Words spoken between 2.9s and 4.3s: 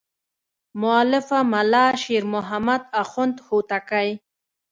اخوند هوتکی.